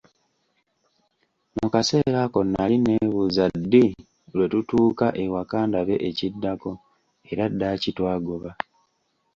[1.57, 3.83] Mu kaseera ako nali neebuuza ddi
[4.35, 6.71] lwe tutuuka ewaka ndabe ekiddako,
[7.31, 8.51] era ddaaki twagoba.